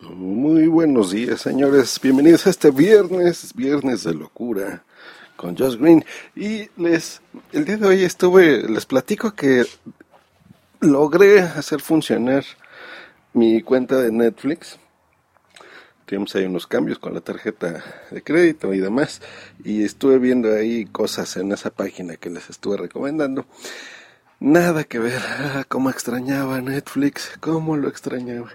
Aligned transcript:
Muy 0.00 0.66
buenos 0.66 1.12
días, 1.12 1.40
señores. 1.40 2.00
Bienvenidos 2.02 2.48
a 2.48 2.50
este 2.50 2.72
viernes, 2.72 3.54
viernes 3.54 4.02
de 4.02 4.12
locura 4.12 4.82
con 5.36 5.56
Josh 5.56 5.76
Green. 5.78 6.04
Y 6.34 6.68
les, 6.76 7.22
el 7.52 7.64
día 7.64 7.76
de 7.76 7.86
hoy 7.86 8.02
estuve, 8.02 8.68
les 8.68 8.86
platico 8.86 9.34
que 9.34 9.64
logré 10.80 11.42
hacer 11.42 11.80
funcionar 11.80 12.44
mi 13.34 13.62
cuenta 13.62 14.00
de 14.00 14.10
Netflix. 14.10 14.80
Tuvimos 16.06 16.34
ahí 16.34 16.46
unos 16.46 16.66
cambios 16.66 16.98
con 16.98 17.14
la 17.14 17.20
tarjeta 17.20 17.84
de 18.10 18.22
crédito 18.22 18.74
y 18.74 18.80
demás. 18.80 19.22
Y 19.62 19.84
estuve 19.84 20.18
viendo 20.18 20.52
ahí 20.52 20.86
cosas 20.86 21.36
en 21.36 21.52
esa 21.52 21.70
página 21.70 22.16
que 22.16 22.30
les 22.30 22.50
estuve 22.50 22.78
recomendando. 22.78 23.46
Nada 24.40 24.82
que 24.82 24.98
ver. 24.98 25.22
Ah, 25.38 25.64
cómo 25.68 25.88
extrañaba 25.88 26.60
Netflix. 26.60 27.30
Cómo 27.38 27.76
lo 27.76 27.88
extrañaba. 27.88 28.50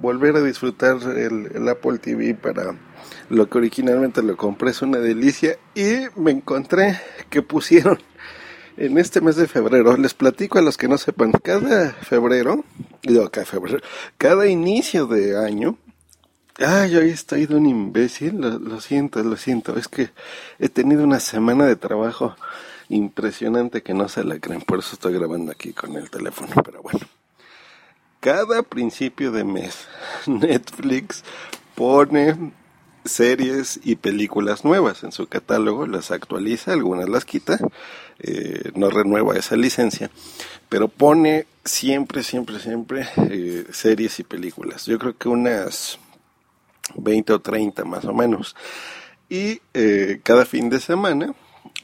Volver 0.00 0.36
a 0.36 0.42
disfrutar 0.42 0.98
el, 1.16 1.68
Apple 1.68 1.98
TV 1.98 2.34
para 2.34 2.76
lo 3.28 3.48
que 3.48 3.58
originalmente 3.58 4.22
lo 4.22 4.36
compré 4.36 4.70
es 4.70 4.82
una 4.82 4.98
delicia. 4.98 5.58
Y 5.74 6.06
me 6.16 6.30
encontré 6.30 7.00
que 7.30 7.42
pusieron 7.42 7.98
en 8.76 8.96
este 8.98 9.20
mes 9.20 9.36
de 9.36 9.48
febrero, 9.48 9.96
les 9.96 10.14
platico 10.14 10.58
a 10.58 10.62
los 10.62 10.76
que 10.76 10.88
no 10.88 10.98
sepan, 10.98 11.32
cada 11.32 11.92
febrero, 11.92 12.64
digo 13.02 13.28
cada 13.30 13.44
febrero, 13.44 13.80
cada 14.16 14.46
inicio 14.46 15.06
de 15.06 15.36
año, 15.36 15.76
ay, 16.58 16.94
hoy 16.96 17.10
estoy 17.10 17.46
de 17.46 17.56
un 17.56 17.66
imbécil, 17.66 18.40
lo, 18.40 18.80
siento, 18.80 19.22
lo 19.22 19.36
siento, 19.36 19.76
es 19.76 19.88
que 19.88 20.10
he 20.60 20.68
tenido 20.68 21.02
una 21.02 21.18
semana 21.18 21.66
de 21.66 21.74
trabajo 21.74 22.36
impresionante 22.88 23.82
que 23.82 23.94
no 23.94 24.08
se 24.08 24.22
la 24.22 24.38
creen, 24.38 24.62
por 24.62 24.78
eso 24.78 24.90
estoy 24.94 25.14
grabando 25.14 25.50
aquí 25.50 25.72
con 25.72 25.96
el 25.96 26.08
teléfono, 26.08 26.54
pero 26.64 26.80
bueno. 26.80 27.00
Cada 28.20 28.62
principio 28.62 29.30
de 29.30 29.44
mes, 29.44 29.86
Netflix 30.26 31.22
pone 31.74 32.52
series 33.04 33.80
y 33.84 33.96
películas 33.96 34.64
nuevas 34.64 35.04
en 35.04 35.12
su 35.12 35.28
catálogo, 35.28 35.86
las 35.86 36.10
actualiza, 36.10 36.72
algunas 36.72 37.08
las 37.08 37.24
quita, 37.24 37.58
eh, 38.18 38.72
no 38.74 38.90
renueva 38.90 39.36
esa 39.36 39.56
licencia, 39.56 40.10
pero 40.68 40.88
pone 40.88 41.46
siempre, 41.64 42.22
siempre, 42.22 42.58
siempre 42.58 43.06
eh, 43.30 43.66
series 43.70 44.18
y 44.18 44.24
películas. 44.24 44.86
Yo 44.86 44.98
creo 44.98 45.16
que 45.16 45.28
unas 45.28 45.98
20 46.96 47.32
o 47.34 47.40
30 47.40 47.84
más 47.84 48.04
o 48.04 48.12
menos. 48.12 48.56
Y 49.28 49.60
eh, 49.74 50.20
cada 50.22 50.44
fin 50.44 50.70
de 50.70 50.80
semana 50.80 51.34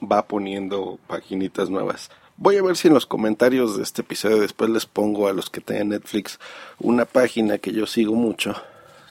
va 0.01 0.27
poniendo 0.27 0.99
paginitas 1.07 1.71
nuevas. 1.71 2.11
Voy 2.37 2.57
a 2.57 2.63
ver 2.63 2.77
si 2.77 2.89
en 2.89 2.95
los 2.95 3.07
comentarios 3.07 3.77
de 3.77 3.83
este 3.83 4.03
episodio 4.03 4.41
después 4.41 4.71
les 4.71 4.87
pongo 4.87 5.29
a 5.29 5.33
los 5.33 5.51
que 5.51 5.61
tengan 5.61 5.91
Netflix 5.91 6.39
una 6.79 7.05
página 7.05 7.59
que 7.59 7.73
yo 7.73 7.87
sigo 7.87 8.15
mucho 8.15 8.55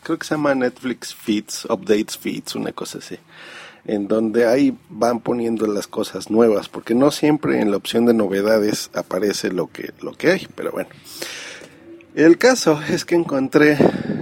creo 0.03 0.19
que 0.19 0.27
se 0.27 0.35
llama 0.35 0.53
Netflix 0.53 1.15
Feeds, 1.15 1.65
Updates 1.65 2.17
Feeds, 2.17 2.55
una 2.55 2.73
cosa 2.73 2.99
así, 2.99 3.17
en 3.85 4.07
donde 4.07 4.45
ahí 4.45 4.77
van 4.89 5.21
poniendo 5.21 5.65
las 5.65 5.87
cosas 5.87 6.29
nuevas, 6.29 6.69
porque 6.69 6.93
no 6.93 7.09
siempre 7.09 7.61
en 7.61 7.71
la 7.71 7.77
opción 7.77 8.05
de 8.05 8.13
novedades 8.13 8.91
aparece 8.93 9.51
lo 9.51 9.71
que, 9.71 9.93
lo 10.01 10.11
que 10.11 10.31
hay, 10.31 10.47
pero 10.55 10.71
bueno. 10.71 10.89
El 12.15 12.37
caso 12.37 12.79
es 12.87 13.05
que 13.05 13.15
encontré 13.15 13.77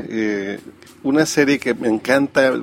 eh, 0.07 0.59
una 1.03 1.25
serie 1.25 1.59
que 1.59 1.73
me 1.73 1.89
encanta, 1.89 2.53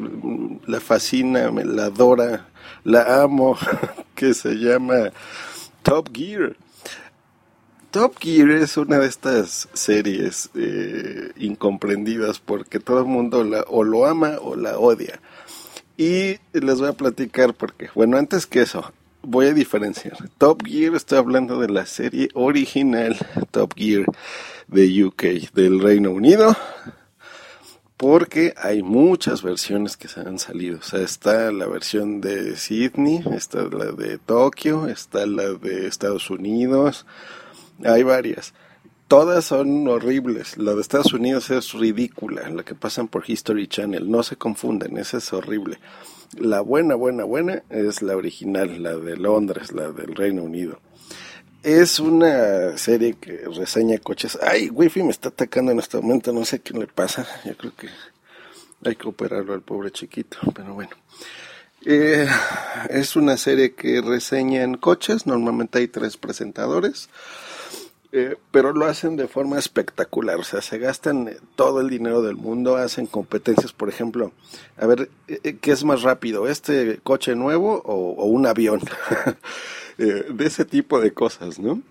la 0.67 0.81
fascina, 0.81 1.51
me 1.51 1.65
la 1.65 1.87
adora, 1.87 2.49
la 2.85 3.23
amo, 3.23 3.59
que 4.15 4.33
se 4.33 4.55
llama 4.55 5.13
Top 5.83 6.11
Gear. 6.13 6.57
Top 7.91 8.19
Gear 8.19 8.51
es 8.51 8.77
una 8.77 8.99
de 8.99 9.07
estas 9.07 9.69
series 9.73 10.51
eh, 10.55 11.33
incomprendidas 11.37 12.39
porque 12.39 12.81
todo 12.81 12.99
el 13.01 13.07
mundo 13.07 13.45
la, 13.45 13.65
o 13.69 13.83
lo 13.85 14.07
ama 14.07 14.37
o 14.43 14.57
la 14.57 14.79
odia. 14.79 15.21
Y 15.97 16.37
les 16.53 16.79
voy 16.79 16.89
a 16.89 16.93
platicar 16.93 17.55
porque, 17.55 17.89
bueno, 17.95 18.19
antes 18.19 18.47
que 18.47 18.61
eso, 18.61 18.93
voy 19.23 19.47
a 19.47 19.55
diferenciar. 19.55 20.17
Top 20.39 20.63
Gear, 20.65 20.95
estoy 20.95 21.19
hablando 21.19 21.59
de 21.59 21.69
la 21.69 21.87
serie 21.87 22.29
original 22.35 23.17
Top 23.51 23.75
Gear 23.77 24.05
de 24.69 25.05
UK, 25.05 25.23
del 25.55 25.81
Reino 25.81 26.11
Unido, 26.11 26.57
porque 27.99 28.55
hay 28.57 28.83
muchas 28.83 29.43
versiones 29.43 29.99
que 29.99 30.09
se 30.09 30.21
han 30.21 30.39
salido. 30.39 30.79
O 30.79 30.83
sea, 30.83 31.01
está 31.01 31.53
la 31.53 31.67
versión 31.67 32.23
de 32.23 32.57
Sydney, 32.57 33.23
está 33.35 33.65
la 33.65 33.93
de 33.93 34.17
Tokio, 34.17 34.87
está 34.87 35.27
la 35.27 35.53
de 35.53 35.87
Estados 35.87 36.31
Unidos 36.31 37.05
hay 37.85 38.03
varias. 38.03 38.55
Todas 39.07 39.47
son 39.47 39.87
horribles. 39.89 40.59
La 40.59 40.75
de 40.75 40.81
Estados 40.81 41.13
Unidos 41.13 41.51
es 41.51 41.73
ridícula, 41.73 42.49
la 42.51 42.63
que 42.63 42.75
pasan 42.75 43.09
por 43.09 43.29
History 43.29 43.67
Channel. 43.67 44.11
No 44.11 44.23
se 44.23 44.37
confunden, 44.37 44.99
esa 44.99 45.19
es 45.19 45.33
horrible. 45.33 45.79
La 46.37 46.61
buena, 46.61 46.95
buena, 46.95 47.25
buena 47.25 47.63
es 47.71 48.03
la 48.03 48.17
original, 48.17 48.83
la 48.83 48.97
de 48.97 49.17
Londres, 49.17 49.73
la 49.73 49.91
del 49.93 50.15
Reino 50.15 50.43
Unido. 50.43 50.81
Es 51.63 51.99
una 51.99 52.79
serie 52.79 53.15
que 53.15 53.43
reseña 53.55 53.99
coches. 53.99 54.39
Ay, 54.41 54.71
Wi-Fi 54.71 55.03
me 55.03 55.11
está 55.11 55.31
atacando 55.31 55.73
en 55.73 55.81
este 55.81 55.99
momento, 55.99 56.33
no 56.33 56.45
sé 56.45 56.61
qué 56.61 56.73
le 56.75 56.87
pasa. 56.87 57.27
Yo 57.45 57.57
creo 57.57 57.75
que 57.75 57.89
hay 58.85 58.97
que 58.97 59.09
operarlo 59.09 59.55
al 59.55 59.63
pobre 59.63 59.91
chiquito, 59.91 60.39
pero 60.55 60.75
bueno. 60.75 60.91
Eh, 61.85 62.29
es 62.91 63.17
una 63.17 63.37
serie 63.37 63.75
que 63.75 64.01
reseña 64.01 64.63
en 64.63 64.77
coches, 64.77 65.27
normalmente 65.27 65.79
hay 65.79 65.89
tres 65.89 66.17
presentadores. 66.17 67.09
Eh, 68.11 68.37
pero 68.51 68.73
lo 68.73 68.87
hacen 68.87 69.17
de 69.17 69.29
forma 69.29 69.59
espectacular, 69.59 70.39
o 70.39 70.43
sea, 70.43 70.63
se 70.63 70.79
gastan 70.79 71.37
todo 71.57 71.83
el 71.83 71.91
dinero 71.91 72.23
del 72.23 72.37
mundo, 72.37 72.77
hacen 72.77 73.07
competencias, 73.07 73.75
por 73.75 73.91
ejemplo, 73.91 74.33
a 74.79 74.87
ver, 74.87 75.11
eh, 75.27 75.59
¿qué 75.61 75.73
es 75.73 75.85
más 75.85 76.01
rápido, 76.01 76.49
este 76.49 77.01
coche 77.03 77.35
nuevo 77.35 77.83
o, 77.85 78.25
un 78.25 78.47
avión? 78.47 78.81
Eh, 79.99 80.27
de 80.31 80.47
ese 80.47 80.65
tipo 80.65 81.01
de 81.01 81.13
cosas, 81.13 81.59
¿no? 81.59 81.83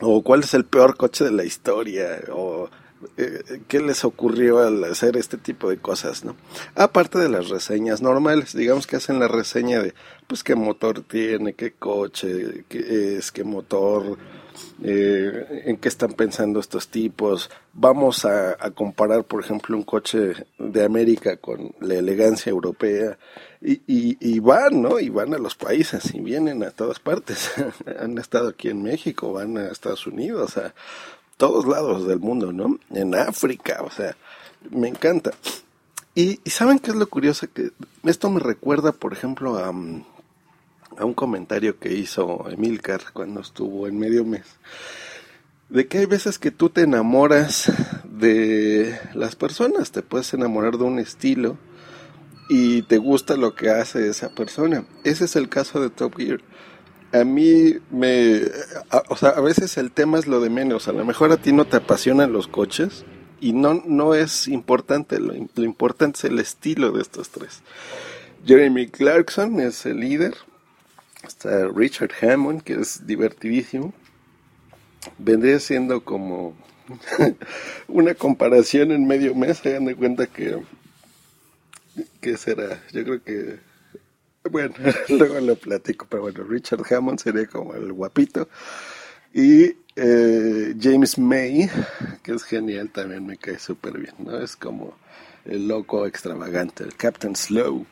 O 0.00 0.22
cuál 0.22 0.40
es 0.40 0.54
el 0.54 0.64
peor 0.64 0.96
coche 0.96 1.24
de 1.24 1.32
la 1.32 1.44
historia, 1.44 2.20
o 2.32 2.68
qué 3.66 3.80
les 3.80 4.04
ocurrió 4.04 4.58
al 4.58 4.84
hacer 4.84 5.16
este 5.16 5.38
tipo 5.38 5.70
de 5.70 5.78
cosas, 5.78 6.24
¿no? 6.24 6.36
Aparte 6.74 7.18
de 7.18 7.30
las 7.30 7.48
reseñas 7.48 8.02
normales, 8.02 8.54
digamos 8.54 8.86
que 8.86 8.96
hacen 8.96 9.18
la 9.18 9.28
reseña 9.28 9.82
de, 9.82 9.94
pues, 10.26 10.44
qué 10.44 10.54
motor 10.54 11.00
tiene, 11.00 11.54
qué 11.54 11.72
coche, 11.72 12.64
qué 12.68 13.16
es, 13.16 13.32
qué 13.32 13.42
motor 13.42 14.18
eh, 14.82 15.64
en 15.66 15.76
qué 15.76 15.88
están 15.88 16.12
pensando 16.12 16.60
estos 16.60 16.88
tipos. 16.88 17.50
Vamos 17.72 18.24
a, 18.24 18.56
comparar, 18.74 19.24
por 19.24 19.42
ejemplo, 19.42 19.76
un 19.76 19.82
coche 19.82 20.34
de 20.58 20.84
América 20.84 21.36
con 21.36 21.74
la 21.80 21.94
elegancia 21.94 22.50
europea 22.50 23.18
y, 23.60 24.40
van, 24.40 24.82
¿no? 24.82 24.98
Y 24.98 25.10
van 25.10 25.34
a 25.34 25.38
los 25.38 25.54
países 25.54 26.14
y 26.14 26.20
vienen 26.20 26.62
a 26.62 26.70
todas 26.70 26.98
partes. 26.98 27.50
Han 28.00 28.18
estado 28.18 28.48
aquí 28.48 28.68
en 28.68 28.82
México, 28.82 29.32
van 29.32 29.58
a 29.58 29.68
Estados 29.68 30.06
Unidos, 30.06 30.56
a 30.56 30.74
todos 31.36 31.66
lados 31.66 32.06
del 32.06 32.18
mundo, 32.18 32.52
¿no? 32.52 32.78
En 32.90 33.14
África, 33.14 33.82
o 33.82 33.90
sea, 33.90 34.16
me 34.70 34.88
encanta. 34.88 35.32
Y, 36.14 36.40
y 36.42 36.50
¿saben 36.50 36.78
qué 36.78 36.90
es 36.90 36.96
lo 36.96 37.06
curioso? 37.08 37.46
Que 37.52 37.70
esto 38.04 38.30
me 38.30 38.40
recuerda, 38.40 38.92
por 38.92 39.12
ejemplo, 39.12 39.58
a 39.58 39.72
a 40.98 41.04
un 41.04 41.14
comentario 41.14 41.78
que 41.78 41.92
hizo 41.92 42.48
Emilcar 42.50 43.00
cuando 43.12 43.40
estuvo 43.40 43.86
en 43.86 43.98
medio 43.98 44.24
mes, 44.24 44.46
de 45.68 45.86
que 45.86 45.98
hay 45.98 46.06
veces 46.06 46.38
que 46.38 46.50
tú 46.50 46.68
te 46.68 46.82
enamoras 46.82 47.72
de 48.04 48.98
las 49.14 49.36
personas, 49.36 49.92
te 49.92 50.02
puedes 50.02 50.34
enamorar 50.34 50.76
de 50.78 50.84
un 50.84 50.98
estilo 50.98 51.56
y 52.48 52.82
te 52.82 52.98
gusta 52.98 53.36
lo 53.36 53.54
que 53.54 53.70
hace 53.70 54.08
esa 54.08 54.30
persona. 54.30 54.84
Ese 55.04 55.24
es 55.24 55.36
el 55.36 55.48
caso 55.48 55.80
de 55.80 55.90
Top 55.90 56.16
Gear. 56.16 56.40
A 57.12 57.24
mí 57.24 57.76
me, 57.90 58.42
o 59.08 59.16
sea, 59.16 59.30
a 59.30 59.40
veces 59.40 59.78
el 59.78 59.90
tema 59.90 60.18
es 60.18 60.26
lo 60.26 60.40
de 60.40 60.50
menos, 60.50 60.88
a 60.88 60.92
lo 60.92 61.04
mejor 61.04 61.32
a 61.32 61.36
ti 61.36 61.52
no 61.52 61.64
te 61.64 61.76
apasionan 61.76 62.32
los 62.32 62.46
coches 62.46 63.04
y 63.40 63.52
no, 63.52 63.82
no 63.86 64.14
es 64.14 64.48
importante, 64.48 65.18
lo 65.18 65.64
importante 65.64 66.18
es 66.18 66.24
el 66.24 66.38
estilo 66.38 66.92
de 66.92 67.02
estos 67.02 67.30
tres. 67.30 67.62
Jeremy 68.44 68.88
Clarkson 68.88 69.60
es 69.60 69.86
el 69.86 70.00
líder, 70.00 70.34
Está 71.26 71.68
Richard 71.68 72.10
Hammond, 72.22 72.62
que 72.62 72.74
es 72.74 73.06
divertidísimo. 73.06 73.92
Vendría 75.18 75.58
siendo 75.60 76.02
como 76.04 76.54
una 77.88 78.14
comparación 78.14 78.92
en 78.92 79.06
medio 79.06 79.34
mes, 79.34 79.64
hagan 79.64 79.86
de 79.86 79.94
cuenta 79.94 80.26
que... 80.26 80.62
¿Qué 82.20 82.36
será? 82.36 82.82
Yo 82.92 83.04
creo 83.04 83.22
que... 83.22 83.58
Bueno, 84.50 84.74
luego 85.08 85.40
lo 85.40 85.56
platico, 85.56 86.06
pero 86.08 86.22
bueno, 86.22 86.44
Richard 86.44 86.82
Hammond 86.92 87.18
sería 87.18 87.46
como 87.46 87.74
el 87.74 87.92
guapito. 87.92 88.48
Y 89.32 89.76
eh, 89.96 90.74
James 90.80 91.18
May, 91.18 91.70
que 92.22 92.32
es 92.32 92.42
genial, 92.44 92.90
también 92.90 93.26
me 93.26 93.36
cae 93.36 93.58
súper 93.58 93.98
bien, 93.98 94.14
¿no? 94.18 94.40
Es 94.40 94.56
como 94.56 94.96
el 95.44 95.68
loco 95.68 96.06
extravagante, 96.06 96.84
el 96.84 96.94
Captain 96.96 97.36
Slow. 97.36 97.86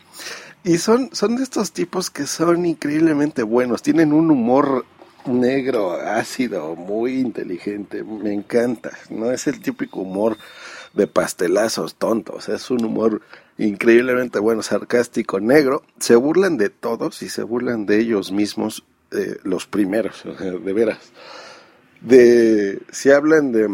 Y 0.65 0.79
son, 0.79 1.11
son 1.13 1.37
de 1.37 1.43
estos 1.43 1.73
tipos 1.73 2.11
que 2.11 2.27
son 2.27 2.67
increíblemente 2.67 3.43
buenos, 3.43 3.83
tienen 3.83 4.13
un 4.13 4.31
humor 4.31 4.85
negro, 5.27 5.93
ácido, 5.93 6.75
muy 6.75 7.21
inteligente, 7.21 8.03
me 8.03 8.33
encanta. 8.33 8.91
No 9.11 9.31
es 9.31 9.47
el 9.47 9.61
típico 9.61 10.01
humor 10.01 10.37
de 10.95 11.07
pastelazos 11.07 11.95
tontos, 11.97 12.49
es 12.49 12.71
un 12.71 12.85
humor 12.85 13.23
increíblemente 13.59 14.39
bueno, 14.39 14.63
sarcástico, 14.63 15.41
negro. 15.41 15.83
Se 15.99 16.17
burlan 16.17 16.57
de 16.57 16.71
todos 16.71 17.23
y 17.23 17.29
se 17.29 17.43
burlan 17.43 17.87
de 17.87 17.99
ellos 18.01 18.33
mismos, 18.33 18.85
eh, 19.11 19.37
los 19.43 19.67
primeros, 19.67 20.25
de 20.41 20.73
veras. 20.73 21.13
De 22.01 22.81
si 22.93 23.11
hablan 23.11 23.53
de 23.53 23.69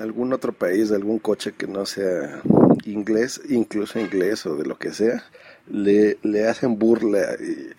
algún 0.00 0.32
otro 0.32 0.52
país, 0.52 0.90
de 0.90 0.96
algún 0.96 1.18
coche 1.18 1.52
que 1.56 1.66
no 1.66 1.86
sea 1.86 2.42
inglés, 2.86 3.40
incluso 3.48 3.98
inglés 3.98 4.46
o 4.46 4.56
de 4.56 4.64
lo 4.64 4.78
que 4.78 4.92
sea, 4.92 5.24
le, 5.68 6.18
le 6.22 6.48
hacen 6.48 6.78
burla 6.78 7.36
y, 7.40 7.72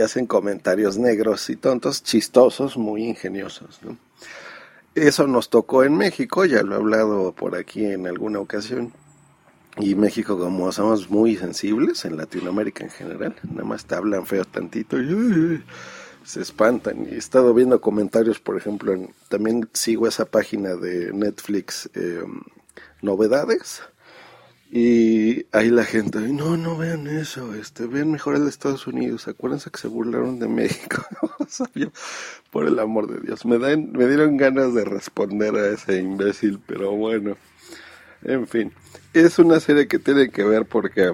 hacen 0.00 0.26
comentarios 0.26 0.96
negros 0.96 1.50
y 1.50 1.56
tontos, 1.56 2.04
chistosos, 2.04 2.76
muy 2.76 3.04
ingeniosos. 3.04 3.80
Eso 4.94 5.26
nos 5.26 5.50
tocó 5.50 5.82
en 5.82 5.96
México, 5.96 6.44
ya 6.44 6.62
lo 6.62 6.74
he 6.74 6.78
hablado 6.78 7.32
por 7.32 7.56
aquí 7.56 7.84
en 7.86 8.06
alguna 8.06 8.38
ocasión. 8.38 8.92
Y 9.78 9.94
México, 9.94 10.38
como 10.38 10.70
somos 10.70 11.10
muy 11.10 11.36
sensibles, 11.36 12.04
en 12.04 12.16
Latinoamérica 12.16 12.84
en 12.84 12.90
general, 12.90 13.34
nada 13.50 13.64
más 13.64 13.86
te 13.86 13.94
hablan 13.94 14.26
feo 14.26 14.44
tantito 14.44 15.00
y 15.00 15.64
se 16.24 16.42
espantan. 16.42 17.06
He 17.10 17.16
estado 17.16 17.54
viendo 17.54 17.80
comentarios, 17.80 18.38
por 18.38 18.56
ejemplo, 18.56 18.92
en, 18.92 19.14
también 19.28 19.68
sigo 19.72 20.06
esa 20.06 20.26
página 20.26 20.74
de 20.74 21.12
Netflix, 21.12 21.90
eh, 21.94 22.22
Novedades, 23.00 23.82
y 24.74 25.44
ahí 25.52 25.68
la 25.68 25.84
gente, 25.84 26.18
no, 26.18 26.56
no 26.56 26.78
vean 26.78 27.06
eso, 27.06 27.54
este, 27.54 27.86
vean 27.86 28.10
mejor 28.10 28.36
el 28.36 28.44
de 28.44 28.48
Estados 28.48 28.86
Unidos, 28.86 29.28
acuérdense 29.28 29.70
que 29.70 29.78
se 29.78 29.86
burlaron 29.86 30.38
de 30.38 30.48
México, 30.48 31.04
por 32.50 32.66
el 32.66 32.78
amor 32.78 33.06
de 33.06 33.20
Dios, 33.20 33.44
me, 33.44 33.58
dan, 33.58 33.92
me 33.92 34.08
dieron 34.08 34.38
ganas 34.38 34.72
de 34.72 34.86
responder 34.86 35.54
a 35.56 35.68
ese 35.68 35.98
imbécil, 35.98 36.58
pero 36.66 36.92
bueno, 36.92 37.36
en 38.22 38.46
fin, 38.48 38.72
es 39.12 39.38
una 39.38 39.60
serie 39.60 39.88
que 39.88 39.98
tiene 39.98 40.30
que 40.30 40.42
ver 40.42 40.64
porque 40.64 41.12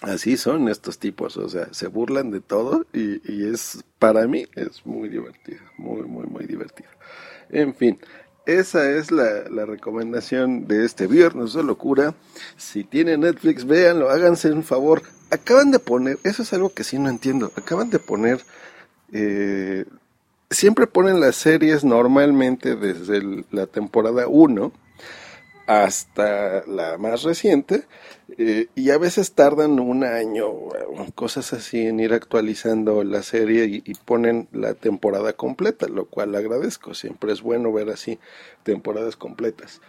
así 0.00 0.38
son 0.38 0.70
estos 0.70 0.98
tipos, 0.98 1.36
o 1.36 1.50
sea, 1.50 1.68
se 1.74 1.88
burlan 1.88 2.30
de 2.30 2.40
todo 2.40 2.86
y, 2.94 3.20
y 3.30 3.52
es, 3.52 3.84
para 3.98 4.26
mí, 4.26 4.46
es 4.54 4.86
muy 4.86 5.10
divertido, 5.10 5.60
muy, 5.76 6.04
muy, 6.04 6.26
muy 6.26 6.46
divertido. 6.46 6.88
En 7.50 7.74
fin, 7.74 7.98
esa 8.46 8.90
es 8.90 9.10
la, 9.10 9.44
recomendación 9.66 10.66
de 10.66 10.84
este 10.84 11.06
viernes 11.06 11.52
de 11.52 11.62
locura. 11.62 12.14
Si 12.56 12.84
tienen 12.84 13.20
Netflix, 13.20 13.64
véanlo, 13.64 14.10
háganse 14.10 14.52
un 14.52 14.64
favor. 14.64 15.02
Acaban 15.30 15.70
de 15.70 15.78
poner, 15.78 16.18
eso 16.24 16.42
es 16.42 16.52
algo 16.52 16.72
que 16.72 16.84
sí 16.84 16.98
no 16.98 17.08
entiendo, 17.08 17.52
acaban 17.56 17.88
de 17.88 17.98
poner, 17.98 18.42
eh, 19.12 19.86
siempre 20.50 20.86
ponen 20.86 21.20
las 21.20 21.36
series 21.36 21.84
normalmente 21.84 22.76
desde 22.76 23.44
la 23.50 23.66
temporada 23.66 24.26
1 24.28 24.72
hasta 25.72 26.66
la 26.66 26.98
más 26.98 27.22
reciente 27.22 27.84
eh, 28.38 28.68
y 28.74 28.90
a 28.90 28.98
veces 28.98 29.32
tardan 29.32 29.80
un 29.80 30.04
año 30.04 30.50
cosas 31.14 31.52
así 31.52 31.86
en 31.86 32.00
ir 32.00 32.12
actualizando 32.12 33.04
la 33.04 33.22
serie 33.22 33.64
y, 33.64 33.94
ponen 34.04 34.48
la 34.52 34.74
temporada 34.74 35.32
completa 35.34 35.88
lo 35.88 36.06
cual 36.06 36.34
agradezco. 36.34 36.94
Siempre 36.94 37.32
es 37.32 37.42
bueno 37.42 37.72
ver 37.72 37.90
así 37.90 38.18
temporadas 38.62 39.16
completas. 39.16 39.80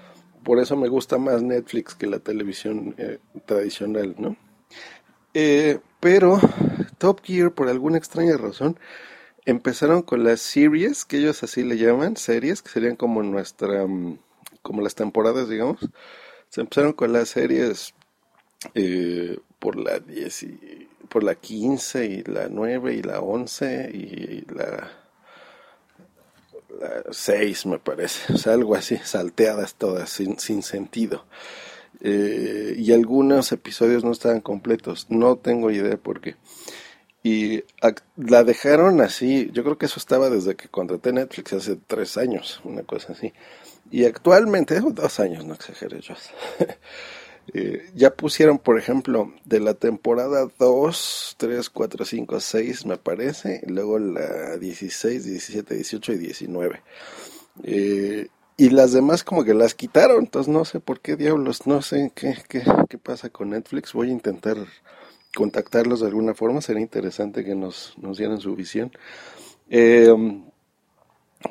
Por 0.44 0.59
eso 0.59 0.75
me 0.75 0.89
gusta 0.89 1.18
más 1.18 1.41
Netflix 1.41 1.95
que 1.95 2.07
la 2.07 2.19
televisión 2.19 2.95
eh, 2.97 3.19
tradicional 3.45 4.15
no 4.18 4.35
eh, 5.33 5.80
pero 6.00 6.39
Top 6.97 7.21
Gear 7.24 7.51
por 7.51 7.68
alguna 7.69 7.97
extraña 7.97 8.38
razón 8.38 8.77
empezaron 9.45 10.03
con 10.03 10.24
las 10.24 10.41
series 10.41 11.06
que 11.06 11.18
ellos 11.18 11.44
así 11.44 11.63
le 11.63 11.77
llaman 11.77 12.18
series 12.18 12.62
que 12.62 12.69
serían 12.69 12.95
como 12.95 13.24
nuestra 13.24 13.85
um, 13.85 14.18
como 14.63 14.81
las 14.81 14.95
temporadas, 14.95 15.48
digamos, 15.48 15.77
se 16.50 16.62
empezaron 16.62 16.94
con 16.94 17.13
las 17.13 17.30
series 17.30 17.94
eh, 18.74 19.38
por 19.60 19.77
la 19.77 20.00
10 20.00 20.44
y, 20.44 20.89
por 21.10 21.24
la 21.24 21.36
15 21.36 22.06
y 22.06 22.24
la 22.24 22.48
9 22.50 22.95
y 22.95 23.01
la 23.04 23.19
11 23.19 23.92
y 23.94 24.45
la, 24.51 24.92
la 26.80 27.04
6 27.12 27.65
me 27.68 27.80
parece, 27.80 28.33
o 28.33 28.38
sea, 28.38 28.54
algo 28.54 28.75
así, 28.75 28.98
salteadas 28.98 29.75
todas, 29.75 30.10
sin, 30.10 30.39
sin 30.39 30.63
sentido. 30.63 31.25
Eh, 32.01 32.75
y 32.77 32.92
algunos 32.92 33.51
episodios 33.51 34.04
no 34.04 34.12
estaban 34.12 34.42
completos, 34.42 35.07
no 35.09 35.38
tengo 35.38 35.71
idea 35.71 35.98
por 35.98 36.19
qué. 36.19 36.36
Y 37.24 37.63
la 38.18 38.44
dejaron 38.44 39.00
así, 39.00 39.50
yo 39.54 39.63
creo 39.63 39.77
que 39.77 39.86
eso 39.86 39.98
estaba 39.98 40.30
desde 40.30 40.56
que 40.56 40.68
contraté 40.68 41.13
Netflix 41.13 41.54
hace 41.54 41.77
tres 41.88 42.18
años, 42.18 42.59
una 42.66 42.83
cosa 42.83 43.13
así. 43.13 43.31
Y 43.94 44.06
actualmente, 44.06 44.81
dos 44.81 45.19
años, 45.19 45.45
no 45.45 45.54
exageré 45.54 46.01
yo. 46.01 46.16
eh, 47.54 47.92
ya 47.94 48.16
pusieron, 48.16 48.57
por 48.57 48.80
ejemplo, 48.80 49.31
de 49.45 49.60
la 49.60 49.75
temporada 49.75 50.48
2, 50.57 51.36
3, 51.38 51.69
4, 51.69 52.04
5, 52.04 52.40
6, 52.40 52.86
me 52.88 52.98
parece, 52.98 53.62
luego 53.68 54.00
la 54.00 54.57
16, 54.57 55.25
17, 55.25 55.75
18 55.75 56.13
y 56.13 56.18
19. 56.18 56.81
Eh, 57.66 58.28
y 58.57 58.69
las 58.72 58.94
demás 58.94 59.24
como 59.24 59.44
que 59.44 59.54
las 59.54 59.75
quitaron, 59.75 60.22
entonces 60.24 60.51
no 60.51 60.66
sé 60.66 60.80
por 60.80 61.00
qué 61.00 61.16
diablos, 61.16 61.68
no 61.68 61.84
sé 61.84 62.12
qué, 62.16 62.36
qué, 62.50 62.63
qué 62.90 62.98
pasa 62.98 63.30
con 63.30 63.51
Netflix, 63.51 63.94
voy 63.94 64.10
a 64.10 64.13
intentar 64.13 64.57
contactarlos 65.36 66.00
de 66.00 66.07
alguna 66.07 66.34
forma, 66.34 66.62
sería 66.62 66.81
interesante 66.81 67.45
que 67.45 67.54
nos, 67.54 67.94
nos 68.00 68.18
dieran 68.18 68.40
su 68.40 68.56
visión. 68.56 68.92
Eh, 69.69 70.12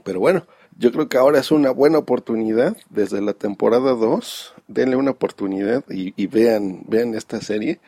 pero 0.02 0.18
bueno, 0.18 0.44
yo 0.78 0.92
creo 0.92 1.08
que 1.08 1.18
ahora 1.18 1.38
es 1.38 1.50
una 1.50 1.70
buena 1.70 1.98
oportunidad 1.98 2.76
desde 2.90 3.20
la 3.20 3.32
temporada 3.32 3.92
2. 3.92 4.54
Denle 4.68 4.96
una 4.96 5.12
oportunidad 5.12 5.84
y, 5.90 6.12
y, 6.16 6.26
vean, 6.26 6.82
vean 6.88 7.14
esta 7.14 7.40
serie. 7.40 7.80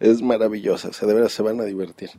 Es 0.00 0.22
maravillosa, 0.22 0.88
o 0.88 0.92
sea, 0.92 1.08
de 1.08 1.14
veras 1.14 1.32
se 1.32 1.42
van 1.42 1.60
a 1.60 1.64
divertir. 1.64 2.10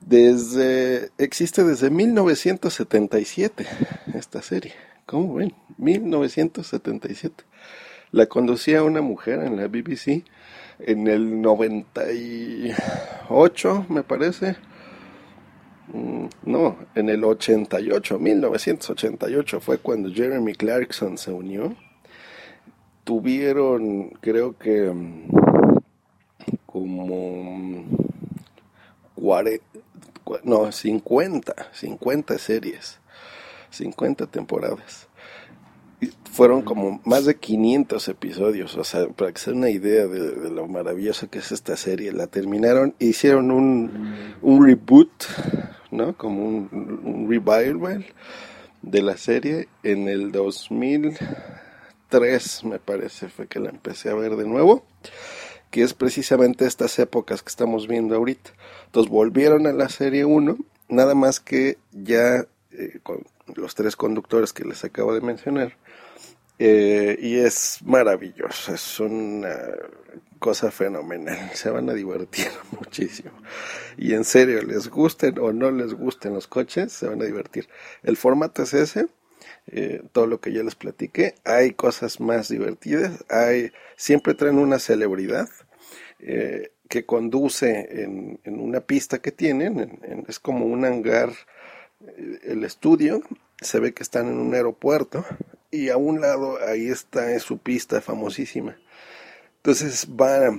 Desde, 0.00 1.10
existe 1.18 1.64
desde 1.64 1.90
1977 1.90 3.66
esta 4.14 4.42
serie. 4.42 4.74
¿Cómo 5.06 5.34
ven? 5.34 5.54
1977. 5.78 7.44
La 8.12 8.26
conducía 8.26 8.82
una 8.82 9.02
mujer 9.02 9.40
en 9.40 9.56
la 9.56 9.68
BBC 9.68 10.24
en 10.78 11.08
el 11.08 11.40
98, 11.40 13.86
me 13.88 14.02
parece 14.02 14.56
no, 16.44 16.76
en 16.94 17.08
el 17.08 17.24
88, 17.24 18.18
1988 18.18 19.60
fue 19.60 19.78
cuando 19.78 20.12
Jeremy 20.12 20.54
Clarkson 20.54 21.16
se 21.18 21.32
unió. 21.32 21.76
Tuvieron, 23.04 24.10
creo 24.20 24.56
que, 24.58 24.90
mm, 24.90 25.28
como 26.66 27.84
40, 29.14 29.64
no, 30.44 30.72
50, 30.72 31.54
50 31.72 32.38
series, 32.38 32.98
50 33.70 34.26
temporadas 34.26 35.08
fueron 36.30 36.62
como 36.62 37.00
más 37.04 37.24
de 37.24 37.36
500 37.36 38.08
episodios, 38.08 38.76
o 38.76 38.84
sea, 38.84 39.08
para 39.08 39.32
que 39.32 39.40
se 39.40 39.52
una 39.52 39.70
idea 39.70 40.06
de, 40.06 40.50
lo 40.50 40.66
maravillosa 40.68 41.28
que 41.28 41.38
es 41.38 41.50
esta 41.50 41.76
serie, 41.76 42.12
la 42.12 42.26
terminaron, 42.26 42.94
hicieron 42.98 43.50
un, 43.50 44.34
un 44.42 44.66
reboot, 44.66 45.10
¿no? 45.90 46.16
Como 46.16 46.46
un, 46.46 47.26
revival 47.28 48.06
de 48.82 49.02
la 49.02 49.16
serie 49.16 49.68
en 49.82 50.08
el 50.08 50.32
2003, 50.32 52.64
me 52.64 52.78
parece, 52.78 53.28
fue 53.28 53.46
que 53.46 53.60
la 53.60 53.70
empecé 53.70 54.10
a 54.10 54.14
ver 54.14 54.36
de 54.36 54.46
nuevo, 54.46 54.84
que 55.70 55.82
es 55.82 55.94
precisamente 55.94 56.66
estas 56.66 56.98
épocas 56.98 57.42
que 57.42 57.48
estamos 57.48 57.88
viendo 57.88 58.14
ahorita. 58.14 58.50
Entonces 58.86 59.10
volvieron 59.10 59.66
a 59.66 59.72
la 59.72 59.88
serie 59.88 60.24
1, 60.24 60.56
nada 60.88 61.14
más 61.14 61.40
que 61.40 61.78
ya 61.92 62.46
eh, 62.72 63.00
con 63.02 63.24
los 63.54 63.74
tres 63.74 63.96
conductores 63.96 64.52
que 64.52 64.64
les 64.64 64.84
acabo 64.84 65.14
de 65.14 65.20
mencionar, 65.20 65.76
eh, 66.58 67.18
y 67.20 67.36
es 67.36 67.80
maravilloso, 67.84 68.74
es 68.74 69.00
una 69.00 69.56
cosa 70.38 70.70
fenomenal, 70.70 71.50
se 71.54 71.70
van 71.70 71.88
a 71.90 71.94
divertir 71.94 72.48
muchísimo. 72.70 73.32
Y 73.96 74.14
en 74.14 74.24
serio, 74.24 74.62
les 74.62 74.88
gusten 74.88 75.38
o 75.38 75.52
no 75.52 75.70
les 75.70 75.94
gusten 75.94 76.34
los 76.34 76.46
coches, 76.46 76.92
se 76.92 77.06
van 77.06 77.20
a 77.22 77.24
divertir. 77.24 77.68
El 78.02 78.16
formato 78.16 78.62
es 78.62 78.74
ese, 78.74 79.08
eh, 79.66 80.02
todo 80.12 80.26
lo 80.26 80.40
que 80.40 80.52
ya 80.52 80.62
les 80.62 80.74
platiqué. 80.74 81.34
Hay 81.44 81.72
cosas 81.72 82.20
más 82.20 82.48
divertidas, 82.48 83.24
hay 83.28 83.72
siempre 83.96 84.34
traen 84.34 84.58
una 84.58 84.78
celebridad 84.78 85.48
eh, 86.20 86.72
que 86.88 87.04
conduce 87.04 88.02
en, 88.02 88.38
en, 88.44 88.60
una 88.60 88.80
pista 88.80 89.18
que 89.18 89.32
tienen, 89.32 89.80
en, 89.80 90.00
en, 90.04 90.24
es 90.28 90.38
como 90.38 90.66
un 90.66 90.84
hangar, 90.84 91.32
eh, 92.06 92.38
el 92.44 92.64
estudio, 92.64 93.22
se 93.60 93.80
ve 93.80 93.92
que 93.92 94.02
están 94.02 94.28
en 94.28 94.38
un 94.38 94.54
aeropuerto 94.54 95.24
y 95.70 95.88
a 95.90 95.96
un 95.96 96.20
lado 96.20 96.58
ahí 96.66 96.88
está 96.88 97.38
su 97.40 97.58
pista 97.58 98.00
famosísima. 98.00 98.76
Entonces 99.56 100.06
va 100.08 100.50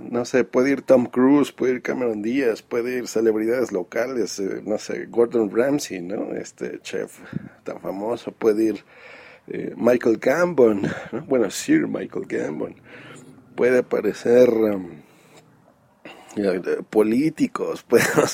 no 0.00 0.24
sé, 0.24 0.44
puede 0.44 0.70
ir 0.70 0.82
Tom 0.82 1.06
Cruise, 1.06 1.52
puede 1.52 1.74
ir 1.74 1.82
Cameron 1.82 2.22
Díaz, 2.22 2.62
puede 2.62 2.98
ir 2.98 3.08
celebridades 3.08 3.72
locales, 3.72 4.38
eh, 4.38 4.62
no 4.64 4.78
sé, 4.78 5.06
Gordon 5.06 5.50
Ramsay, 5.54 6.00
¿no? 6.00 6.34
Este 6.34 6.80
chef 6.80 7.20
tan 7.64 7.80
famoso, 7.80 8.32
puede 8.32 8.64
ir 8.64 8.84
eh, 9.48 9.74
Michael 9.76 10.18
Gambon, 10.18 10.82
bueno, 11.28 11.50
Sir 11.50 11.86
Michael 11.86 12.26
Gambon, 12.26 12.76
puede 13.54 13.78
aparecer 13.78 14.48
um, 14.50 15.02
políticos, 16.88 17.82
puede, 17.88 18.04
o 18.04 18.26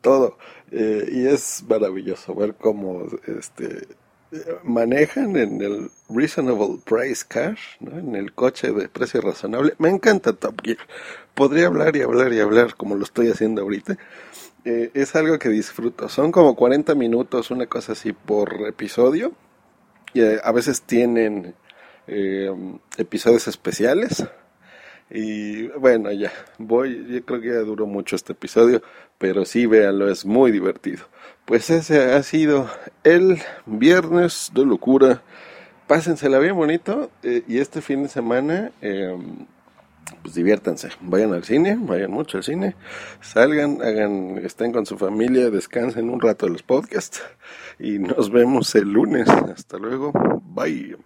todo. 0.00 0.38
Eh, 0.70 1.08
y 1.12 1.26
es 1.26 1.64
maravilloso 1.68 2.34
ver 2.34 2.54
cómo 2.56 3.06
este 3.26 3.86
manejan 4.62 5.36
en 5.36 5.60
el 5.60 5.90
reasonable 6.08 6.78
price 6.84 7.24
car, 7.26 7.56
en 7.80 8.14
el 8.14 8.32
coche 8.32 8.72
de 8.72 8.88
precio 8.88 9.20
razonable. 9.20 9.74
Me 9.78 9.88
encanta 9.88 10.32
Top 10.32 10.60
Gear. 10.62 10.78
Podría 11.34 11.66
hablar 11.66 11.96
y 11.96 12.02
hablar 12.02 12.32
y 12.32 12.40
hablar 12.40 12.74
como 12.76 12.94
lo 12.94 13.04
estoy 13.04 13.30
haciendo 13.30 13.62
ahorita. 13.62 13.96
Eh, 14.64 14.90
es 14.94 15.14
algo 15.14 15.38
que 15.38 15.48
disfruto. 15.48 16.08
Son 16.08 16.32
como 16.32 16.56
40 16.56 16.94
minutos, 16.94 17.50
una 17.50 17.66
cosa 17.66 17.92
así 17.92 18.12
por 18.12 18.66
episodio. 18.66 19.32
Y 20.12 20.22
eh, 20.22 20.40
a 20.42 20.52
veces 20.52 20.82
tienen 20.82 21.54
eh, 22.06 22.50
episodios 22.96 23.48
especiales. 23.48 24.24
Y 25.10 25.68
bueno, 25.68 26.10
ya, 26.12 26.32
voy, 26.58 27.06
yo 27.08 27.24
creo 27.24 27.40
que 27.40 27.48
ya 27.48 27.60
duró 27.60 27.86
mucho 27.86 28.16
este 28.16 28.32
episodio, 28.32 28.82
pero 29.18 29.44
sí, 29.44 29.66
véanlo, 29.66 30.10
es 30.10 30.24
muy 30.24 30.50
divertido. 30.50 31.04
Pues 31.44 31.68
ese 31.70 32.12
ha 32.14 32.22
sido 32.22 32.70
el 33.02 33.38
viernes 33.66 34.50
de 34.54 34.64
locura. 34.64 35.22
Pásensela 35.86 36.38
bien 36.38 36.56
bonito 36.56 37.10
eh, 37.22 37.42
y 37.46 37.58
este 37.58 37.82
fin 37.82 38.02
de 38.04 38.08
semana, 38.08 38.72
em, 38.80 39.46
pues 40.22 40.34
diviértanse. 40.34 40.88
Vayan 41.02 41.34
al 41.34 41.44
cine, 41.44 41.76
vayan 41.78 42.10
mucho 42.10 42.38
al 42.38 42.44
cine, 42.44 42.74
salgan, 43.20 43.82
hagan, 43.82 44.38
estén 44.38 44.72
con 44.72 44.86
su 44.86 44.96
familia, 44.96 45.50
descansen 45.50 46.08
un 46.08 46.20
rato 46.20 46.46
de 46.46 46.52
los 46.52 46.62
podcasts 46.62 47.22
y 47.78 47.98
nos 47.98 48.30
vemos 48.30 48.74
el 48.74 48.90
lunes. 48.90 49.28
Hasta 49.28 49.76
luego, 49.76 50.12
bye. 50.42 50.96